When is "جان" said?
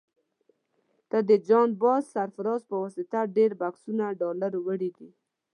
1.47-1.69